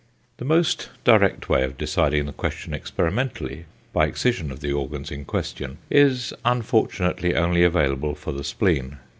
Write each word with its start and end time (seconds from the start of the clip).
The 0.37 0.45
most 0.45 0.89
direct 1.03 1.47
way 1.47 1.63
of 1.63 1.77
deciding 1.77 2.25
the 2.25 2.31
question 2.33 2.73
experimentally 2.73 3.65
by 3.93 4.07
excision 4.07 4.51
of 4.51 4.59
the 4.59 4.73
organs 4.73 5.11
in 5.11 5.25
question, 5.25 5.77
is 5.91 6.33
unfortunately 6.43 7.35
only 7.35 7.63
available 7.63 8.15
for 8.15 8.31
the 8.31 8.43
spleen. 8.43 8.97